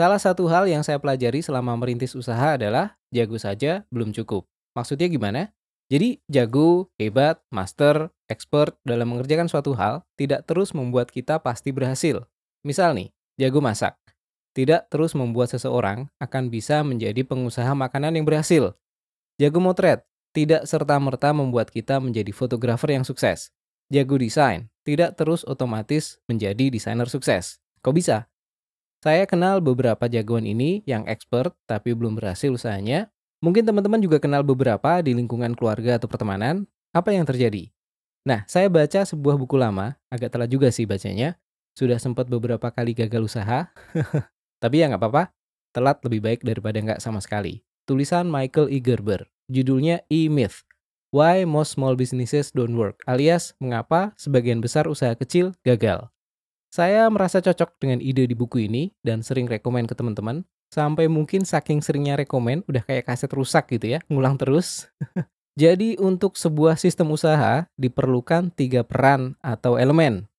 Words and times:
Salah 0.00 0.16
satu 0.16 0.48
hal 0.48 0.64
yang 0.64 0.80
saya 0.80 0.96
pelajari 0.96 1.44
selama 1.44 1.76
merintis 1.76 2.16
usaha 2.16 2.56
adalah 2.56 2.96
jago 3.12 3.36
saja 3.36 3.84
belum 3.92 4.16
cukup. 4.16 4.48
Maksudnya 4.72 5.12
gimana? 5.12 5.52
Jadi 5.92 6.24
jago, 6.24 6.88
hebat, 6.96 7.44
master, 7.52 8.08
expert 8.24 8.80
dalam 8.80 9.12
mengerjakan 9.12 9.52
suatu 9.52 9.76
hal 9.76 10.00
tidak 10.16 10.48
terus 10.48 10.72
membuat 10.72 11.12
kita 11.12 11.36
pasti 11.44 11.68
berhasil. 11.68 12.24
Misal 12.64 12.96
nih, 12.96 13.12
jago 13.36 13.60
masak. 13.60 13.92
Tidak 14.56 14.88
terus 14.88 15.12
membuat 15.12 15.52
seseorang 15.52 16.08
akan 16.16 16.48
bisa 16.48 16.80
menjadi 16.80 17.20
pengusaha 17.20 17.76
makanan 17.76 18.16
yang 18.16 18.24
berhasil. 18.24 18.72
Jago 19.36 19.60
motret 19.60 20.08
tidak 20.32 20.64
serta-merta 20.64 21.36
membuat 21.36 21.68
kita 21.68 22.00
menjadi 22.00 22.32
fotografer 22.32 22.96
yang 22.96 23.04
sukses. 23.04 23.52
Jago 23.92 24.16
desain 24.16 24.72
tidak 24.80 25.20
terus 25.20 25.44
otomatis 25.44 26.16
menjadi 26.24 26.72
desainer 26.72 27.04
sukses. 27.04 27.60
Kok 27.84 27.92
bisa? 27.92 28.29
Saya 29.00 29.24
kenal 29.24 29.64
beberapa 29.64 30.12
jagoan 30.12 30.44
ini 30.44 30.84
yang 30.84 31.08
expert 31.08 31.56
tapi 31.64 31.96
belum 31.96 32.20
berhasil 32.20 32.52
usahanya. 32.52 33.08
Mungkin 33.40 33.64
teman-teman 33.64 33.96
juga 33.96 34.20
kenal 34.20 34.44
beberapa 34.44 35.00
di 35.00 35.16
lingkungan 35.16 35.56
keluarga 35.56 35.96
atau 35.96 36.04
pertemanan. 36.04 36.68
Apa 36.92 37.16
yang 37.16 37.24
terjadi? 37.24 37.72
Nah, 38.28 38.44
saya 38.44 38.68
baca 38.68 39.00
sebuah 39.00 39.40
buku 39.40 39.56
lama, 39.56 39.96
agak 40.12 40.36
telat 40.36 40.52
juga 40.52 40.68
sih 40.68 40.84
bacanya. 40.84 41.40
Sudah 41.72 41.96
sempat 41.96 42.28
beberapa 42.28 42.68
kali 42.68 42.92
gagal 42.92 43.24
usaha. 43.24 43.72
tapi 44.62 44.84
ya 44.84 44.92
nggak 44.92 45.00
apa-apa, 45.00 45.32
telat 45.72 45.96
lebih 46.04 46.20
baik 46.20 46.40
daripada 46.44 46.76
nggak 46.84 47.00
sama 47.00 47.24
sekali. 47.24 47.64
Tulisan 47.88 48.28
Michael 48.28 48.68
E. 48.68 48.84
Gerber. 48.84 49.32
Judulnya 49.48 50.04
E-Myth. 50.12 50.68
Why 51.08 51.48
Most 51.48 51.80
Small 51.80 51.96
Businesses 51.96 52.52
Don't 52.52 52.76
Work, 52.76 53.00
alias 53.08 53.56
mengapa 53.58 54.12
sebagian 54.20 54.60
besar 54.60 54.86
usaha 54.86 55.16
kecil 55.16 55.56
gagal. 55.64 56.12
Saya 56.70 57.10
merasa 57.10 57.42
cocok 57.42 57.82
dengan 57.82 57.98
ide 57.98 58.30
di 58.30 58.38
buku 58.38 58.70
ini 58.70 58.94
dan 59.02 59.26
sering 59.26 59.50
rekomen 59.50 59.90
ke 59.90 59.98
teman-teman. 59.98 60.46
Sampai 60.70 61.10
mungkin 61.10 61.42
saking 61.42 61.82
seringnya 61.82 62.14
rekomen, 62.14 62.62
udah 62.70 62.86
kayak 62.86 63.10
kaset 63.10 63.26
rusak 63.34 63.66
gitu 63.74 63.90
ya, 63.90 63.98
ngulang 64.06 64.38
terus. 64.38 64.86
Jadi 65.58 65.98
untuk 65.98 66.38
sebuah 66.38 66.78
sistem 66.78 67.10
usaha 67.10 67.66
diperlukan 67.74 68.54
tiga 68.54 68.86
peran 68.86 69.34
atau 69.42 69.82
elemen. 69.82 70.30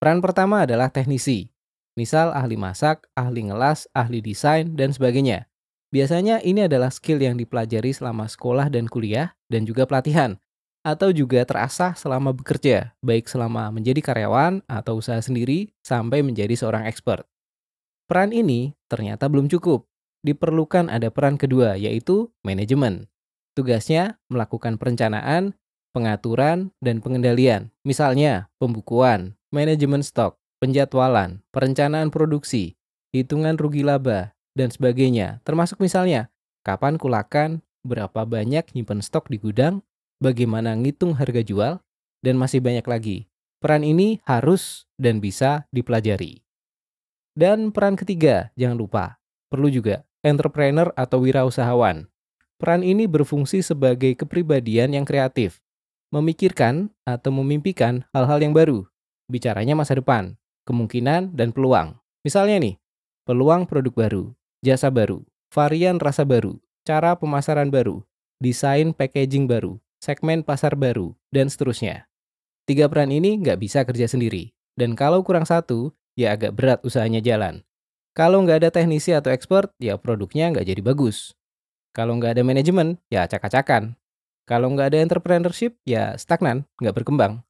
Peran 0.00 0.24
pertama 0.24 0.64
adalah 0.64 0.88
teknisi. 0.88 1.52
Misal 2.00 2.32
ahli 2.32 2.56
masak, 2.56 3.04
ahli 3.12 3.52
ngelas, 3.52 3.84
ahli 3.92 4.24
desain, 4.24 4.72
dan 4.72 4.88
sebagainya. 4.88 5.52
Biasanya 5.92 6.40
ini 6.40 6.64
adalah 6.64 6.88
skill 6.88 7.20
yang 7.20 7.36
dipelajari 7.36 7.92
selama 7.92 8.24
sekolah 8.24 8.72
dan 8.72 8.88
kuliah 8.88 9.36
dan 9.52 9.68
juga 9.68 9.84
pelatihan 9.84 10.40
atau 10.84 11.08
juga 11.10 11.40
terasah 11.48 11.96
selama 11.96 12.36
bekerja, 12.36 12.92
baik 13.00 13.24
selama 13.24 13.72
menjadi 13.72 14.04
karyawan 14.04 14.60
atau 14.68 15.00
usaha 15.00 15.18
sendiri 15.18 15.72
sampai 15.80 16.20
menjadi 16.20 16.52
seorang 16.52 16.84
expert. 16.84 17.24
Peran 18.04 18.36
ini 18.36 18.76
ternyata 18.92 19.32
belum 19.32 19.48
cukup. 19.48 19.88
Diperlukan 20.20 20.92
ada 20.92 21.08
peran 21.08 21.40
kedua 21.40 21.80
yaitu 21.80 22.28
manajemen. 22.44 23.08
Tugasnya 23.56 24.20
melakukan 24.28 24.76
perencanaan, 24.76 25.56
pengaturan, 25.96 26.74
dan 26.84 27.00
pengendalian. 27.00 27.72
Misalnya, 27.86 28.50
pembukuan, 28.58 29.38
manajemen 29.54 30.02
stok, 30.02 30.36
penjadwalan, 30.58 31.40
perencanaan 31.54 32.10
produksi, 32.10 32.74
hitungan 33.14 33.54
rugi 33.54 33.86
laba, 33.86 34.34
dan 34.58 34.74
sebagainya. 34.74 35.38
Termasuk 35.46 35.78
misalnya, 35.78 36.34
kapan 36.66 36.98
kulakan, 36.98 37.62
berapa 37.86 38.26
banyak 38.26 38.74
nyimpen 38.74 39.06
stok 39.06 39.30
di 39.30 39.38
gudang, 39.38 39.86
bagaimana 40.24 40.72
ngitung 40.72 41.12
harga 41.20 41.44
jual, 41.44 41.84
dan 42.24 42.40
masih 42.40 42.64
banyak 42.64 42.88
lagi. 42.88 43.28
Peran 43.60 43.84
ini 43.84 44.24
harus 44.24 44.88
dan 44.96 45.20
bisa 45.20 45.68
dipelajari. 45.68 46.40
Dan 47.36 47.68
peran 47.68 48.00
ketiga, 48.00 48.48
jangan 48.56 48.80
lupa, 48.80 49.04
perlu 49.52 49.68
juga 49.68 50.08
entrepreneur 50.24 50.88
atau 50.96 51.20
wirausahawan. 51.20 52.08
Peran 52.56 52.80
ini 52.80 53.04
berfungsi 53.04 53.60
sebagai 53.60 54.16
kepribadian 54.16 54.96
yang 54.96 55.04
kreatif, 55.04 55.60
memikirkan 56.08 56.88
atau 57.04 57.28
memimpikan 57.34 58.08
hal-hal 58.16 58.40
yang 58.40 58.56
baru, 58.56 58.88
bicaranya 59.28 59.76
masa 59.76 60.00
depan, 60.00 60.40
kemungkinan, 60.64 61.36
dan 61.36 61.52
peluang. 61.52 61.98
Misalnya 62.24 62.56
nih, 62.62 62.74
peluang 63.28 63.68
produk 63.68 63.92
baru, 63.92 64.24
jasa 64.64 64.88
baru, 64.88 65.26
varian 65.52 66.00
rasa 66.00 66.24
baru, 66.24 66.56
cara 66.88 67.18
pemasaran 67.18 67.68
baru, 67.68 68.00
desain 68.40 68.94
packaging 68.94 69.44
baru, 69.44 69.76
segmen 70.04 70.44
pasar 70.44 70.76
baru, 70.76 71.16
dan 71.32 71.48
seterusnya. 71.48 72.04
Tiga 72.68 72.92
peran 72.92 73.08
ini 73.08 73.40
nggak 73.40 73.56
bisa 73.56 73.88
kerja 73.88 74.04
sendiri. 74.04 74.52
Dan 74.76 74.92
kalau 74.92 75.24
kurang 75.24 75.48
satu, 75.48 75.96
ya 76.12 76.36
agak 76.36 76.52
berat 76.52 76.84
usahanya 76.84 77.24
jalan. 77.24 77.64
Kalau 78.12 78.44
nggak 78.44 78.60
ada 78.60 78.70
teknisi 78.76 79.16
atau 79.16 79.32
expert, 79.32 79.72
ya 79.80 79.96
produknya 79.96 80.52
nggak 80.52 80.68
jadi 80.68 80.82
bagus. 80.84 81.32
Kalau 81.96 82.20
nggak 82.20 82.36
ada 82.36 82.42
manajemen, 82.44 83.00
ya 83.08 83.24
acak-acakan. 83.24 83.96
Kalau 84.44 84.68
nggak 84.76 84.92
ada 84.92 84.98
entrepreneurship, 85.00 85.80
ya 85.88 86.12
stagnan, 86.20 86.68
nggak 86.84 87.00
berkembang. 87.00 87.40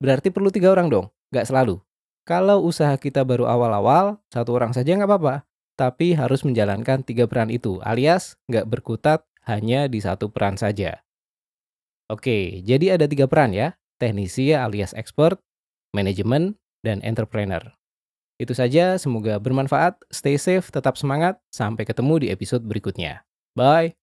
Berarti 0.00 0.32
perlu 0.32 0.48
tiga 0.48 0.72
orang 0.72 0.88
dong, 0.88 1.06
nggak 1.28 1.44
selalu. 1.44 1.84
Kalau 2.24 2.64
usaha 2.64 2.96
kita 2.96 3.20
baru 3.28 3.44
awal-awal, 3.44 4.16
satu 4.32 4.56
orang 4.56 4.72
saja 4.72 4.96
nggak 4.96 5.10
apa-apa 5.12 5.34
tapi 5.82 6.12
harus 6.14 6.44
menjalankan 6.44 7.02
tiga 7.02 7.26
peran 7.26 7.50
itu, 7.50 7.80
alias 7.82 8.36
nggak 8.46 8.68
berkutat 8.68 9.26
hanya 9.48 9.88
di 9.90 9.98
satu 9.98 10.30
peran 10.30 10.54
saja. 10.54 11.02
Oke, 12.12 12.60
jadi 12.60 13.00
ada 13.00 13.08
tiga 13.08 13.24
peran 13.24 13.56
ya, 13.56 13.72
teknisi 13.96 14.52
alias 14.52 14.92
expert, 14.92 15.40
manajemen, 15.96 16.60
dan 16.84 17.00
entrepreneur. 17.00 17.72
Itu 18.36 18.52
saja, 18.52 19.00
semoga 19.00 19.40
bermanfaat, 19.40 19.96
stay 20.12 20.36
safe, 20.36 20.68
tetap 20.68 21.00
semangat, 21.00 21.40
sampai 21.48 21.88
ketemu 21.88 22.20
di 22.20 22.26
episode 22.28 22.68
berikutnya. 22.68 23.24
Bye! 23.56 23.96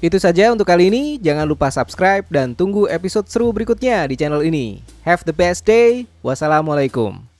Itu 0.00 0.16
saja 0.16 0.48
untuk 0.48 0.64
kali 0.64 0.88
ini, 0.88 1.20
jangan 1.20 1.44
lupa 1.44 1.68
subscribe 1.68 2.24
dan 2.32 2.56
tunggu 2.56 2.88
episode 2.88 3.28
seru 3.28 3.52
berikutnya 3.52 4.08
di 4.08 4.16
channel 4.16 4.40
ini. 4.40 4.80
Have 5.04 5.28
the 5.28 5.36
best 5.36 5.68
day, 5.68 6.08
wassalamualaikum. 6.24 7.35